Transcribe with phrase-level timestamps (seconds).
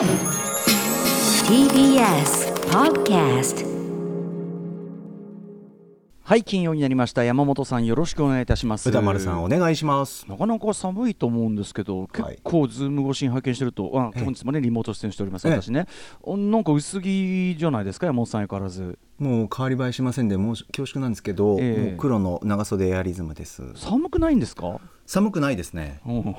[0.00, 0.08] TBS
[2.70, 3.66] Podcast
[6.22, 7.22] はい金曜になりました。
[7.22, 8.88] 山本さんよろしくお願いいたします。
[8.88, 10.24] 歌丸さんお願いします。
[10.26, 14.24] なかなか寒いと思うんですけど、結構ズーム越しに拝見してると、あええ。
[14.24, 15.86] 本日もねリモート出演しております、ええ私ね、
[16.22, 18.98] おなんか薄着じゃないですか、山本さん相変わらず。
[19.18, 21.84] もう変わり映えしませんでもう恐縮なんですけど、ええ。
[21.90, 23.62] もう黒の長袖エアリズムです。
[23.74, 24.80] 寒くないんですか？
[25.10, 25.98] 寒くないですね。
[26.06, 26.12] う。
[26.12, 26.36] ん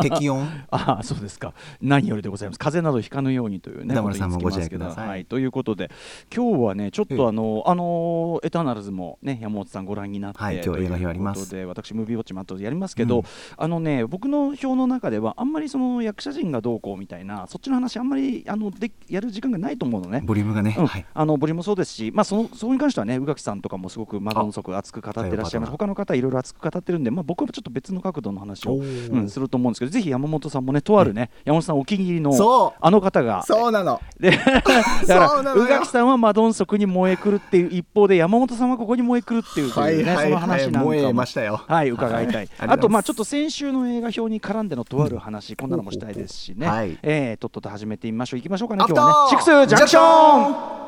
[0.00, 0.46] 適温？
[0.70, 1.54] ああそうですか。
[1.82, 2.58] 何よりでございます。
[2.60, 5.90] 風邪などひかぬようにというね歌丸さんもご自愛くださいはい、ということで
[6.32, 7.16] 今日はねちょっええ。
[7.16, 11.50] とあの、あのエターナルズもね山本さんご覧になって、はい今日映画表あります。
[11.50, 13.24] で私ムービーウォッチも後でやりますけど、うん。
[13.56, 20.22] あのね僕の表の中ではあんまりその役者陣がどうこうみたいなそっちの話あんまりあのでやる時間がないと思うのね。
[20.24, 20.86] ボリュームがね、うん。
[20.86, 21.04] はい。
[21.12, 25.72] あのボリュームもそうですし、まあ、そのそこに関してはね宇垣さんとかもすごくマドンソク熱く語ってらっしゃいます。
[25.72, 33.42] 他の方いろいろ熱く語ってるんで、まあ、僕はちょっと別の角度の話を、うん、すると思うんですけどぜひ山本さんもねとあるね、山本さんお気に入りのあの方が。
[33.42, 34.00] そうなの。
[34.20, 40.84] で だから宇垣さんはマドンソクに燃えくるっていう一方で山本さんはここに燃えくるっていうというね、その話なんかも。
[40.86, 41.62] 燃えましたよ。
[41.66, 42.34] はい、伺いたい。
[42.36, 46.68] はいあと、まあ、ちょっとと先週の映画表に絡んでのとある話、こんなのもしたいですしね。
[46.68, 46.96] はい。
[47.02, 48.40] えーとっとと始めてみましょう。
[48.40, 49.04] 行きましょうかね、アフター。
[49.04, 49.30] 今日はね。
[49.30, 50.86] シックスジャンクション。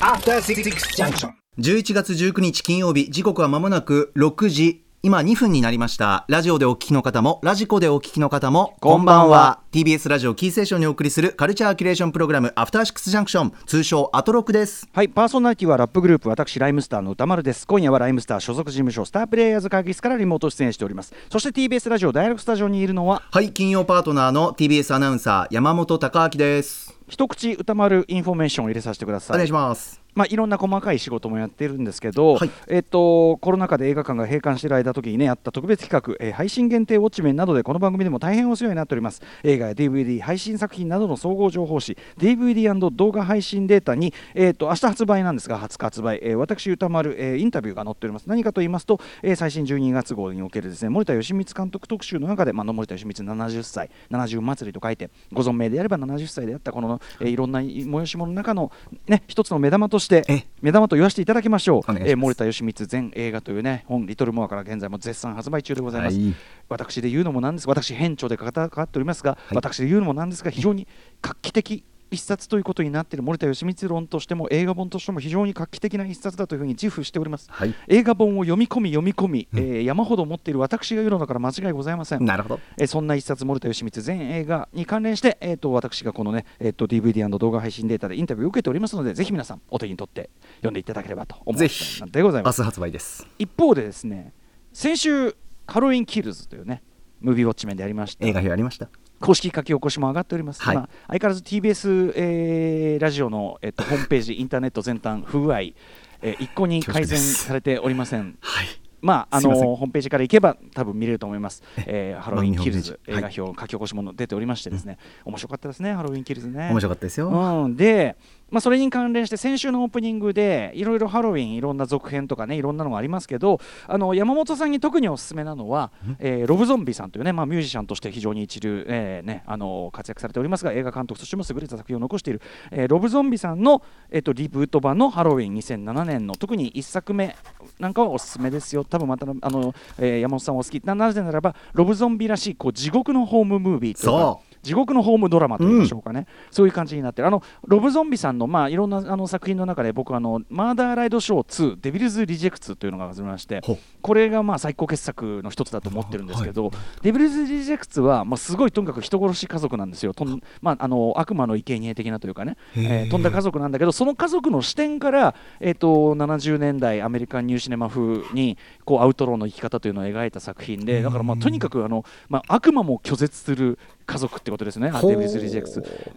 [0.00, 0.62] After Six
[0.96, 1.41] Junction.
[1.58, 17.66] 11月19日金曜日時刻は間もなく6時今2分になりましたラジオでお聞きの方もラジコでお聞きの方もこんばんは TBS ラジオキーステーションにお送りするカルチャーキュレーションプログラムアフターシックスジャンクション通称アトロクですはい、パーソナリティはラップグループ、私、ライムスターの歌丸です。
[17.66, 21.12] 今夜はライムスター所属事務所、スタープレイヤーズ会議室からリモート出演しております。
[21.30, 29.36] そして TBS ラジオダイアログスタジオにいるのは、はい金曜パートナーの TBS アナウンサー山本匡晃です一口宇多丸インフォメーションを入れさせてください。
[29.36, 32.50] お願いしますまあ、いろんな細かい仕事もやってるんですけど、はい。
[32.68, 39.22] えっと、コロナ禍で映画館が閉館している間時にねやった特別企画、えー配信限定ウォッチメンなどでこの番組でも大変お世話になっております。
[39.44, 48.26] 映画や DVD 配信作品などの総合情報誌 DVD& 動画配信データに、えっと明日発売なんですが20日発売、えー私宇多丸、えーインタビューが載っております。
[48.26, 58.70] 何かと言いますと、えー最新12月号におけるですね森田芳光監督特集の中で、まあ、森田芳光70歳70祭りと書いてご存命であれば70歳であったこの、えーいろんな催し物の中の、
[59.06, 61.92] ね、一つの目玉としてえ目玉と言わせていただきましょう。
[61.92, 66.16] えー森田義満全映画というね本リトルモアから現在も絶賛発売中でございます。
[66.18, 66.34] はい。
[66.68, 67.68] 私で言うのもなんです。
[67.68, 69.54] 私編長で関わっておりますが、い。
[69.54, 70.86] 私で言うのもなんですが非常に
[71.20, 73.22] 画期的一冊ということになっている。
[73.22, 77.48] 森田義満論としても映画本としても非常に画期的な一冊だというふうに自負しております。
[77.50, 77.74] はい。
[77.88, 82.24] 映画本を読み込み読み込み、えー山ほど持っている私が言うのだから間違いございません。
[82.24, 82.60] なるほど。
[82.78, 92.60] えーそんな一冊森田義満全映画に関連して、えー、と私がこのね、えー、と DVD& 動画配信データでインタビューを受けておりますのでぜひ皆さんお手に取って読んでいただければと思うぜひ次第でございます。
[92.60, 93.26] 明日発売です。
[93.38, 94.32] 一方でですね
[94.72, 95.34] 先週
[95.66, 96.82] ハロウィンキルズというね
[97.20, 98.26] ムービーウォッチメンでやりました。
[98.26, 98.88] 映画表ありました
[99.22, 100.76] 公式書き起こしも上がっております、はい。
[100.76, 108.36] 今相変わらず TBS、えーラジオの、えっとホームページインターネット全般不具合、えー一向に改善されておりません。
[108.40, 108.66] はい。
[109.00, 111.62] まあ、あのホームページから行けば多分見れると思います。
[111.86, 116.68] えーハロウィンキルズ映画表書き起こしもの出ておりましてですね、面白かったですねハロウィンキルズね。
[116.70, 118.16] 面白かったですよ、うん、で、
[118.52, 137.34] まあ、それに関連して先週のオープニングでいろいろハロウィンいろんな続編とかねいろんなのがありますけどあの山本さんに特におすすめなのは、えーロブ・ゾンビさんというね、まあ、ミュージシャンとして非常に一流、えーね、あの活躍されておりますが映画監督としても優れた作品を残している、えーロブ・ゾンビさんの、えー、とリブート版のハロウィン2007年の特に1作目
[137.78, 138.84] なんかはおすすめですよ。
[138.84, 147.28] 多分またあの、えー山本さんお好きななぜならばロブ・ゾンビらしいこう地獄のホームムービーというか地獄のホームドラマと言いましょうかね、そういう感じになってる。
[147.28, 153.60] あのロブ・ゾンビさんの、まあ、いろんなあの作品の中で僕あのマーダーライドショー2デビルズ・リジェクツというのが始まりまして
[154.00, 156.70] これがまあ最高傑作の一つだと思ってるんですけど、
[157.02, 160.14] デビルズ・リジェクツは、まあ、すごいとにかく人殺し家族なんですよ。
[160.14, 174.92] とん、まあ、あの悪魔の生贄的なというかね、えー飛んだ家族なんだけどその家族の視点から、えー、と70年代アメリカンニューシネマ風にこうアウトローの生き方というのを描いた作品でだからまあとにかくあの、まあ、悪魔も拒絶する家族ってことですね。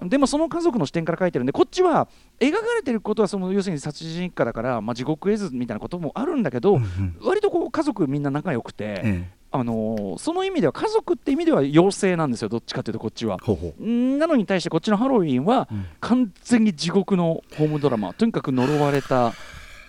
[0.03, 2.07] でもその家族の視点から書いてるんでこっちは
[2.39, 6.79] 描かれてることはその要するに殺人一家だから、まあ、地獄絵図みたいなこともあるんだけど、
[7.21, 9.45] 割とこう家族みんな仲良くて、ええ。
[9.51, 13.37] あのーその意味では家族って意味では妖精なんですよどっちかというとこっちは。
[13.79, 15.85] なのに対してこっちのハロウィンはうん。
[16.01, 18.13] 完全に地獄のホームドラマ。
[18.13, 19.33] とにかく呪われた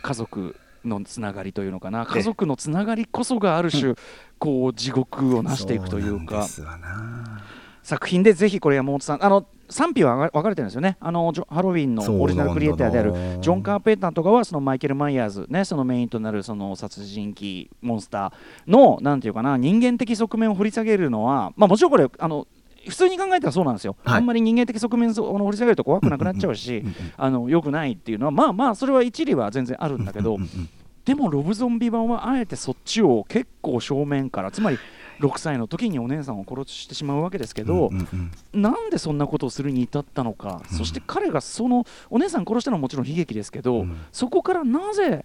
[0.03, 0.55] 家族
[0.85, 2.06] のつながりというのかな。
[2.06, 3.94] 家族のつながりこそがある種
[4.38, 6.47] こう地獄を成していくというか。
[6.47, 7.43] そなんですわな
[7.87, 10.97] 作品でぜひこれ山本さんあの賛否は分かれてるんですよね。
[10.99, 22.49] あのハロウィンのオリジナルクリエイターであるジョン・カーペンターとかはそのマイケル・マイヤーズ、ね、そのメインとなるその殺人鬼モンスターのなんていうかな人間的側面を掘り下げるのは、まあ、もちろんこれあの
[22.88, 24.17] 普通に考えたらそうなんですよ、はい。
[24.17, 26.82] あんまり人間的側面を掘り下げると怖くなくなっちゃうし、
[27.17, 30.39] あの良くないっていうのはまあまあそれは一理は全然あるんだけど、
[31.05, 34.79] でもロブゾンビ版はあえてそっちを結構正面からつまり
[35.21, 37.91] 6歳の時にお姉さんを殺してしまうわけですけど、
[38.53, 43.97] なんでそんなことをするに至ったのか、そして彼がそのお姉さん殺したのはもちろん悲劇ですけど、うん。
[44.13, 45.25] そこからなぜ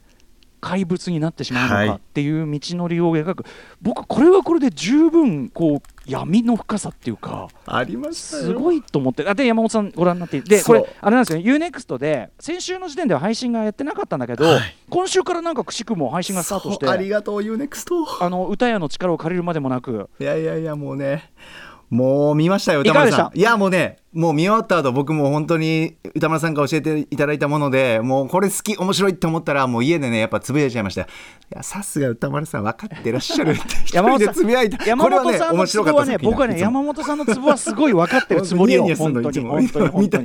[0.59, 1.87] 怪物になってしまうのはい。
[1.87, 3.45] かっていう道のりを描く、
[3.81, 7.47] 僕これはこれで十分こう闇の深さっていうか。
[7.65, 14.75] ありましすごいと思って、あで山本さんご覧になってでこれ、あれなんですよね、UNEXT で先週の時点では配信がやってなかったんだけど、はい。
[14.89, 21.31] 今週からなんかくしくも配信がスタートして、ありがとう UNEXT あの歌屋の力を借りるまでもなく、いやいやいやもうね
[21.89, 23.37] もう見ましたよ歌丸さん。
[23.37, 31.01] いやもうねもう見終わった後僕も本当に歌丸さんから教えていただいたものでもうこれ好き面白いって思ったらもう家でねやっぱつぶやいちゃいました。
[31.03, 31.05] い
[31.49, 33.61] やさすが歌丸さん分かってらっしゃるって。
[33.93, 34.85] 山本さんつぶやいた。
[34.85, 39.39] 山本さんの面白かったツボはね、作品僕はね、山本さんのツボはすごい分かってるつもりよ、本当に、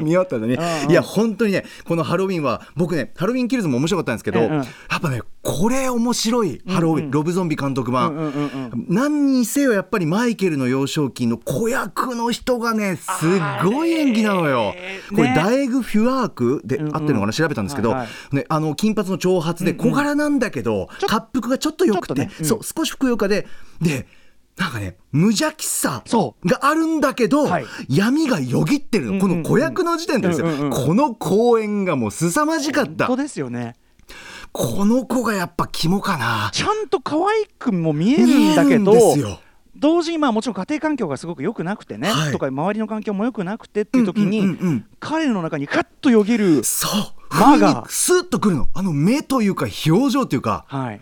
[0.04, 0.10] 見。
[0.10, 0.90] 終わったのに、うんうん。
[0.90, 4.52] いや本当にねこのハロウィンは僕ねハロウィンキルズも面白かったんですけど、うんうん。
[4.56, 8.86] やっぱねこれ面白いハロウィン、うんうんロブゾンビ監督版、うんうんうんうん。
[8.88, 14.74] 何にせよやっぱりマイケルの幼少期の子役の人がねすっごい演技なのよ。
[15.10, 17.32] これねダイグ・フュアークで合ってるのかな？
[17.32, 17.94] 調べたんですけど、
[18.32, 23.46] ね、あの金髪の長髪で小柄なんだけど、滑腹がちょっと良くて、そう少しふくよかで
[23.80, 24.06] で
[24.56, 27.66] なんかね無邪気さそがあるんだけど、はい。
[27.88, 33.06] 闇がよぎってるの、この子役の時点でですよ、この公演がもう凄まじかった。
[33.06, 33.76] 本当ですよね。
[34.52, 36.50] この子がやっぱ肝かな。
[36.54, 38.92] ちゃんと可愛くも見えるんんだけど、
[39.78, 42.32] 同時にまあもちろん家庭環境がすごく良くなくてね、はい。
[42.32, 47.16] とか周りの環境も良くなくてっていう時に、彼の中にカッとよぎる、そう。
[47.28, 47.84] 間が。
[47.88, 48.68] スッとくるの。
[48.74, 51.00] あの目というか表情というかはい、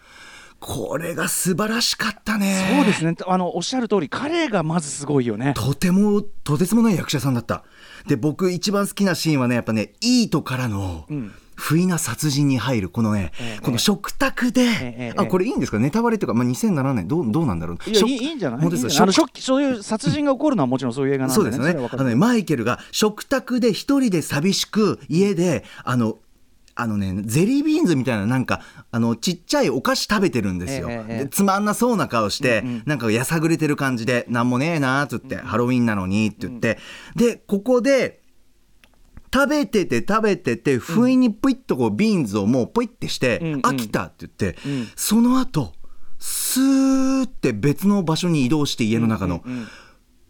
[0.61, 2.75] これが素晴らしかったね。
[2.77, 3.15] そうですね。
[3.27, 5.55] あのおっしゃる通り彼がまずすごいよね。
[5.55, 7.65] とてもとてつもない役者さんだった。
[8.07, 14.69] で僕一番好きなシーンはねやっぱねイートからの、うん不意な殺人に入るこのね、ええこの食卓で、え
[14.99, 15.79] えあこれいいんですか？
[15.79, 17.77] ネタバレというか、まあ、2007年どうどうなんだろう？
[17.77, 18.71] 食いやいいんじゃない？
[18.71, 19.13] ですか？
[19.41, 21.89] そういう殺人が起こるのはもちろんそういう映画なんで、ね、そうですよね。
[21.93, 26.19] あのねマイケルが食卓で一人で寂しく家であの
[26.77, 28.61] あのねゼリービーンズみたいななんか
[28.91, 32.83] あのちっちゃいお菓子食べてるんですよ、ええつまんなそうな顔して、うんうん。
[32.85, 36.79] なんかやさぐれてる感じでなんもねえなーっつって、ハロウィンなのにって言って、
[37.15, 38.24] でここで
[39.35, 44.89] 食べてて食べてて不意にプイッとこうビーンズをもうポイってして、飽きたって言って、うん。
[44.95, 45.73] その後
[46.21, 49.67] スーって別の場所に移動して家の中の、うん。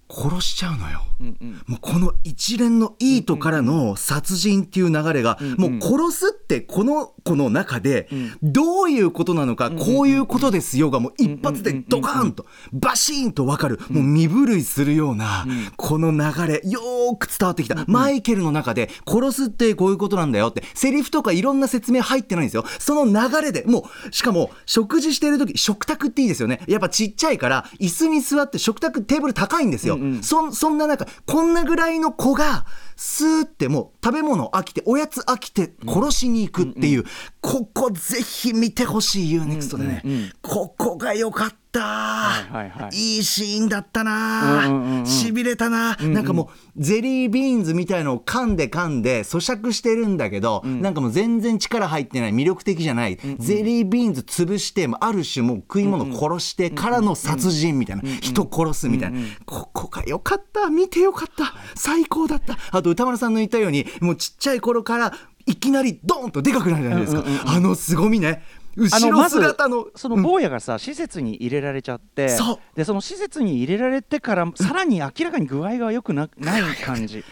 [0.08, 1.02] 殺しちゃうのよ。
[1.20, 1.62] うんうん。
[1.66, 8.32] もうこの一連のイートからの殺人っていう流れが、うんもう殺すってこの子の中でうん。
[8.42, 15.46] どういうことなのか、こういうことですよがもう一発でドカーンとバシーンと分かる、もう身震いするような
[15.76, 22.64] この流れよーく伝わってきた、マイケルの中で殺すってこういうことなんだよってセリフとかいろんな説明入ってないんですよ。
[22.78, 26.60] その流れでもうしかも食事してる時食卓っていいですよね。
[26.66, 32.66] やっぱちっちゃいから椅子に座って食卓テーブル高いんですよ、そんそんな中こんなぐらいの子が
[32.96, 37.04] スーってもう食べ物飽きておやつ飽きて殺しに行くっていう、
[37.40, 43.22] ここぜひ見てほしい UNEXT でね、ここが良かった、いはいはいい。
[43.22, 45.06] シーンだったな、うんうんうんうん。
[45.06, 60.68] しびれたな、なんかもうゼリービーンズみたいのを噛んで噛んで咀嚼してるんだけど、なんかもう全然力入ってない魅力的じゃない、ゼリービーンズ潰してある種もう食い物殺してからの殺人みたいな、人殺すみたいな、ここが良かった。
[60.70, 61.54] 見て良かった。
[61.74, 62.56] 最高だった。
[62.70, 65.12] あと歌丸さんの言ったようにもうちっちゃい頃から
[65.46, 68.42] いきなりドーンとでかくなるじゃないですか、あの凄みね
[68.76, 72.58] 後ろあのまず姿のその坊やがさ、施設に入れられちゃってそう。
[72.76, 77.24] でその施設に入れられてからさらに明らかに具合が良くなない感じ。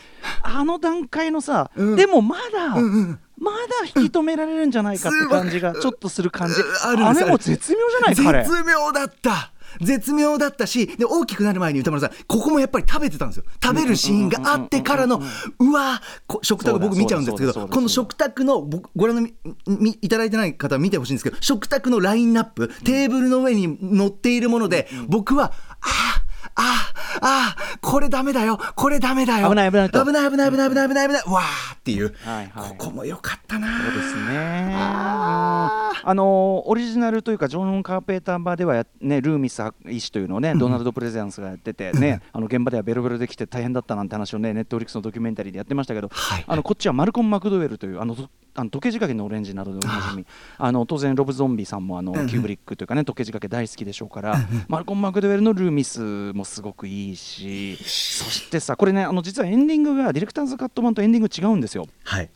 [0.42, 1.96] あの段階のさ、うん。
[1.96, 3.20] でもまだ、うんうん。
[3.38, 3.58] まだ
[4.02, 6.54] 引き止められるんじゃないかって感じがちょっとする感じ。
[6.60, 7.06] うん。
[7.06, 8.44] あれも絶妙じゃない彼。
[8.44, 13.44] 絶妙だった絶妙だったしで大きくなる前に歌丸さんここもやっぱり食べてたんですよ。
[13.62, 15.20] 食べるシーンがあってからの
[15.58, 19.34] うわこ食卓僕見ちゃうんですけどこの食卓の僕ご覧のみ
[19.66, 25.86] みいただいてない方は見てほしいんですけど食卓のラインナップテーブルの上に乗っているもので僕はあ
[26.18, 26.22] あ
[26.54, 28.58] ああこれダメだよ。
[28.74, 29.48] これダメだよ。
[29.48, 30.04] 危ない危ないと。
[30.04, 31.22] 危ない危ない危ない危ない危ない危ない。
[31.26, 32.68] わーっっていう、はいはい。
[32.70, 34.72] ここも良かったなそうですね。
[34.74, 46.44] あうんあのオリジナルというかジョン・カーペーター版ではや、ね、ルーミス医師というのをね、ドナルド・プレゼンスがやってて、ね、あの現場ではベロベロできて大変だったなんて話をねネットフリックスのドキュメンタリーでやってましたけど、はい。
[46.46, 50.26] あのこっちはマルコム・マクドウェルというあのとあの時計仕掛けのオレンジなどでおなじみ。
[50.58, 54.36] あの当然ロブ・ゾンビさんもあのキューブリックというかね時計仕掛け大好きでしょうから
[54.68, 61.86] マルコム・マクドウェルのルーミスもすごくいいしそしてさこれねあの実はエンディングがディレクターズカット版とエンディング違うんですよ。
[62.04, 62.30] はい。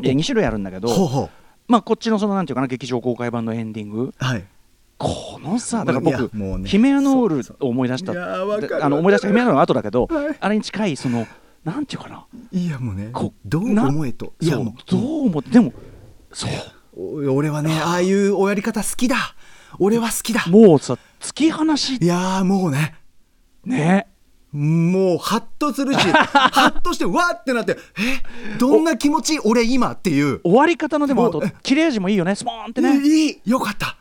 [0.00, 1.30] で2種類あるんだけど
[1.68, 4.02] まあこっちのそのなんていうかな劇場公開版のエンディング。
[4.02, 4.44] うはい。
[4.98, 6.68] このさだから僕、ね。
[6.68, 10.36] ヒメアノールを思い出したあの思い出したヒメアノールの後だけど、はい。
[10.38, 11.26] あれに近いその
[11.64, 12.26] なんていうかな。
[12.50, 14.34] いやもうねこどうな思えと。
[14.40, 15.72] いやもうどう思ってでも
[16.32, 16.50] そう。
[16.94, 19.16] お俺はねああいうおやり方好きだ。
[19.78, 20.44] 俺は好きだ。
[20.48, 21.96] もうさ突き放し。
[21.96, 22.94] いやーもうね。
[23.64, 24.08] ね。
[24.52, 30.40] もうハッとするし ハッとしてわーってなってえどんな気持ち俺今っていう。
[30.42, 32.34] 終わり方のでもあと切れ味もいいよね。
[32.34, 33.00] スポーンってね。
[33.02, 33.96] いいよかった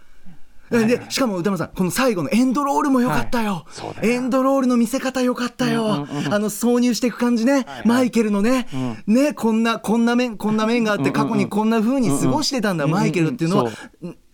[0.71, 3.65] でしかも歌丸さんこの最後のエンドロールもよかったよ,、
[4.01, 8.67] エンドロールの見せ方よかったよ、あの挿入していく感じね、マイケルのね、
[9.05, 13.71] ねこんなこんな面こんな面があって過去にこんな風に過ごしてたんだ、マイケルっていうのは、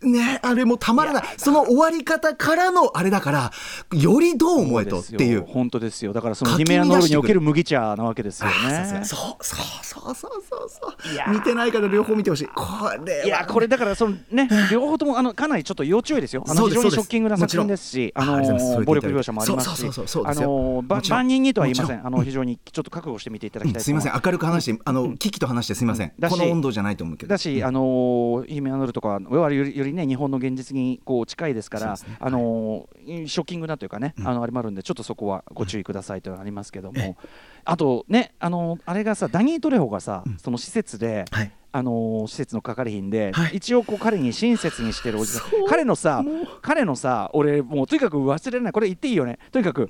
[0.02, 1.24] ねあれもたまらない。
[1.38, 3.52] その終わり方からのあれだから
[3.94, 5.46] よりどう思えとっていう。
[5.46, 6.14] 本当ですよ。
[6.14, 9.02] だからそのヒメアノールにおける乱麦茶なわけですよね。
[9.04, 10.70] そうそうそうそうそう。
[10.70, 12.48] そう見てないから両方見てほしい。
[12.48, 12.64] こ
[13.06, 13.26] れは。
[13.26, 16.44] いやこれだからそのね両方ともあのかなりちょっと要注意ですよ。
[16.48, 22.06] あの非常にショッキングな作品ですし、あの暴力描写もありますしそうそうそうそう、あの万人にとは言いません。
[22.06, 23.92] あの非常にちょっと覚悟して見ていただきたいと思す。
[23.92, 24.22] いません。
[24.24, 26.12] 明るく話してあの危機と話してすいません。
[26.20, 27.30] だしこの温度じゃないと思うけど。
[27.30, 32.00] だし、あのヒメアノールとかはよりよりね日本の現実にこう近いですから、ね。
[32.20, 37.18] あのショッキングなというかね、あのあれもあるんでちょっとそこはご注意くださいというのがありますけども、
[37.66, 41.52] あとねあのあれがさダニー・トレホがさ、その施設で、はい。
[41.74, 43.58] あの施設の係員で、はい。
[43.58, 46.24] 一応こう彼に親切にしてるおじさん彼のさ
[46.62, 48.74] 彼のさ俺もうとにかく忘れない。
[48.74, 49.38] これ言っていいよね。
[49.52, 49.88] とにかく、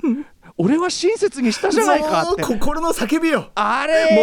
[0.58, 2.44] 俺は親切にしたじゃないかって。
[2.44, 3.52] 心の叫びよ。
[3.56, 4.16] あもれ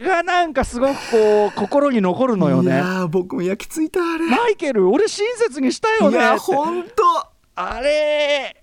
[0.00, 4.26] がなんかすごくこう心に残るのよういねやー僕も焼き付いたあれ。
[4.26, 6.92] マイケル俺親切にしたよいやねって本当
[7.56, 8.56] あれ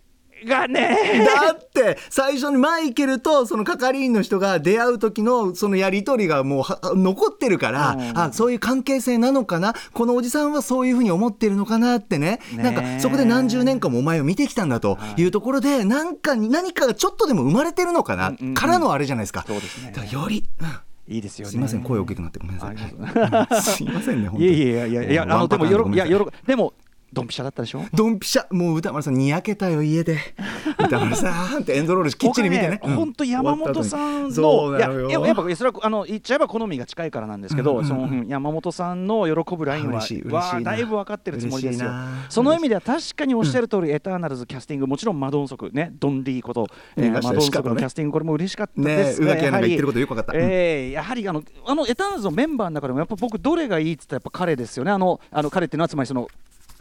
[0.46, 1.26] がね。
[1.26, 8.18] だって最初にマイケルとその係員の人が出会う時のそのやり取りがもうは残ってるから、うん。
[8.18, 9.74] あそういう関係性なのかな？
[9.94, 12.40] このおじさんはそういうふうに思ってるのかなってね。
[12.56, 15.24] ねなんかそこで何十年間もお前を見てきたんだとい。
[15.24, 18.54] うところでなんかに何かがちょっとでも生まれてるのかな、うんうん。
[18.54, 19.44] からのあれじゃないですか。
[19.48, 19.92] そうですね。
[19.92, 20.68] だからより、うん
[21.08, 23.62] いいですよねすいません声大きくなってごめんなさい。
[23.62, 24.54] すいませんね本当に。
[24.54, 26.74] いやいやいやいやあのでもよろいやよろろでも
[27.14, 27.84] ドンピシャだったでしょ？
[27.94, 28.46] ドンピシャ。
[28.54, 30.18] もう歌丸さんにやけたよ家で。
[30.78, 32.80] 歌丸さんってエンドロールきっちり見てね。
[32.82, 40.40] 僕本当山本さんのいやややっぱそれはあの言っちゃえば好みが近いからなんですけど、そのうん山本さんの喜ぶラインは嬉しい嬉しいな。
[40.40, 41.90] はだいぶ分かってるつもりですよ。
[42.30, 49.22] その意味では確かにおっしゃる通り、エターナルズキャスティングもちろんマドンソクねドンリーこと、えーマドンソクのキャスティングこれも嬉しかったです。
[49.22, 50.34] ねが、やはり宇垣アナが言ってることよくわかった。
[50.34, 50.40] うん。
[50.44, 54.92] えーやはりあのあのエターナルズのメンバーの中でもやっぱ僕どれがいいっつったらやっぱ彼ですよね。
[54.92, 56.28] あのあの彼っていうのはつまりその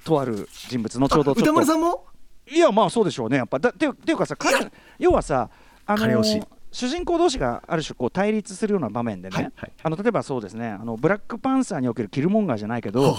[0.06, 2.06] とある人物のちょうど歌丸さんも？
[2.48, 3.38] いやまあそうでしょうね。
[3.38, 4.70] やっぱだっていうっていうかさ彼
[5.00, 5.50] 要はさ
[5.84, 6.22] あの
[6.70, 9.72] 主人公同士がある種こう対立するような場面でね、はいはい。
[9.82, 10.68] あの例えばそうですね。
[10.68, 13.16] あのブラックパンサーにおけるキルモンガーじゃないけど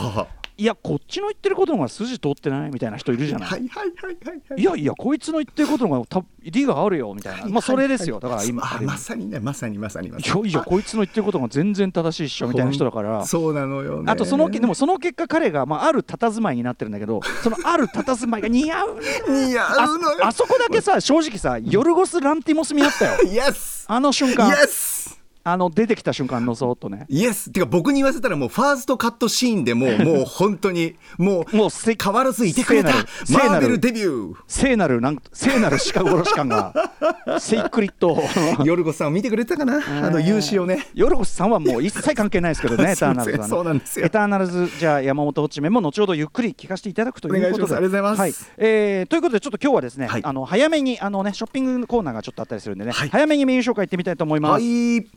[0.60, 7.42] いやこっちの言ってることの方が筋通ってないみたいな人いるじゃない、はいやいやこいつの言ってることの方がた理があるよみたい。
[7.42, 8.20] な、まあそれですよ。
[8.20, 10.46] だから今まさにねまさにまさにまいさに。
[10.46, 13.26] やいやこいつの言ってることが全然正しいっしょみたいな人だから。
[13.26, 14.12] そうなのよね。
[14.12, 18.96] あとそのでもその結果彼が、まあ、ある佇まいになってるんだけどそのある佇まいが似合う。
[18.96, 19.02] ね
[19.48, 20.26] 似合あうのよ。
[20.26, 23.24] あそこだけさ正直さヨルゴス・ランティモス見合ったよ。
[23.24, 24.50] イエスあの瞬間。
[24.50, 25.07] イエス
[25.50, 27.06] あの出てきた瞬間のそーっとね。
[27.08, 32.92] イエスってか僕に言わせたらもうファーストカットシーンでもう もう本当にもうもうせ変わらずいてくれた
[33.25, 36.74] 聖なるマーベルデビュ聖なるなん聖なる鹿殺し感が
[37.39, 38.16] セイクリット。
[38.16, 39.82] ーヨルゴさんを見てくれてたかな？
[40.06, 40.86] あの勇姿をね。
[40.94, 43.50] ヨルゴスさんはもう一切関係ないですけどね エターナルズはね。
[43.50, 44.06] そうなんですよ。
[44.06, 47.75] エターナルズじゃあ山本落ち目も後ほどゆっくり聞かせていただくということで。
[47.75, 48.20] ありがとうございます。
[48.20, 48.34] はい。
[48.58, 50.22] えーということでちょっと今日はですね、はい。
[50.24, 53.10] あの早めにあのねショッピングコーナーがちょっとあったりするんでね、はい。
[53.10, 55.08] 早めにメニュー紹介いってみたいと思います、はい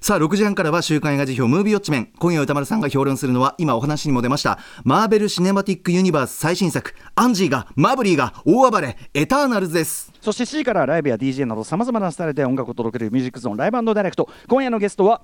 [0.00, 2.12] さあ6時半からは週刊映画辞表ムービーウォッチメン。
[2.18, 6.94] 今夜歌丸さんが評論するのは今お話にも出ましたマーベル・シネマティック・ユニバース最新作。
[7.14, 10.12] アンジーがマブリーが大暴れエターナルズです。
[10.20, 14.28] そして7時からライブや DJ などさまざまなスタイルで音楽を届けるミュージックゾーンライブダイレクト。
[14.48, 15.22] 今夜のゲストは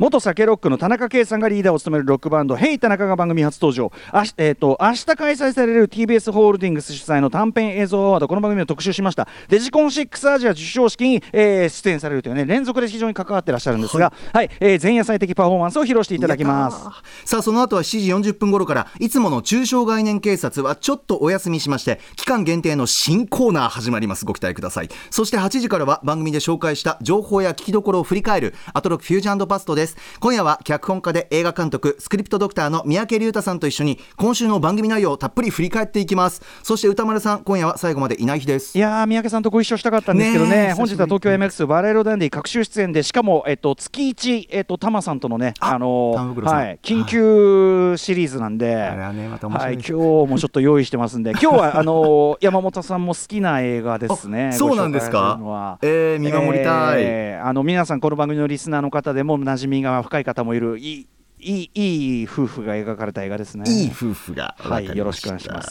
[0.00, 3.92] 元 SAKEROCK の田中馨さんがリーダーを務めるロックバンド Hei Tanaka が番組初登場。
[4.12, 9.28] あし、えー、と明日開催される TBS ホールディングス主催の短編映像アワードこの番組を特集しました。
[9.48, 14.48] DigiCon6アジア授賞式に、えー出演されるというね連続で非常に関わってらっしゃるんですが、はい。
[14.60, 16.78] えー前夜祭的パフォーマンスを披露していただきます。
[17.26, 24.24] さあその後は7時40分頃からいつもの中小概念警察はちょっとお休みしまして期間限定の新コーナー始まります。
[24.24, 24.88] ご期待ください。
[25.10, 29.89] そして8時からは番組で紹介した情報や聞きどころを振り返るアトロックフュージョンパストです
[30.20, 36.42] 今夜は脚本家で映画監督スクリプトドクターの三宅龍太さんと一緒に今週の番組内容をたっぷり振り返っていきます。
[36.62, 38.76] そして歌丸さん今夜は最後までいない日です。
[38.76, 40.74] いやー三宅さんとご一緒したかったんですけどね。
[40.76, 54.48] 本日は東京 MX バレーロダンディ各週出演でしかも、えっと、月1、えっと、タマさんとのねああのはい、緊急シリーズなんで、はねまはい今日もちょっと用意してますんで 今日はあのー山本さんも好きな映画ですね。
[54.48, 55.78] あそうなんですか。
[55.82, 57.02] えー見守りたい。
[57.02, 60.78] えーあの皆さんこの番組のリスナーの方でも馴染みが深い方もいる。
[60.78, 61.06] いい
[61.42, 63.64] いいいい夫婦が描かれた映画ですね。
[63.70, 65.70] いい夫婦がはいよろしくお願いします。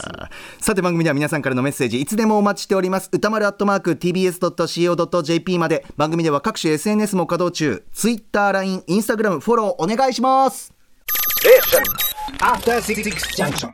[0.59, 3.09] さて番組では皆さんからのメッセージいつでもお待ちしております。
[3.11, 5.85] 歌丸アットマーク TBS.CO.JP まで。
[5.95, 7.83] 番組では各種 SNS も稼働中。
[7.93, 10.73] Twitter、LINE、Instagram フォローお願いします。
[12.39, 13.03] After Six
[13.37, 13.71] Junction.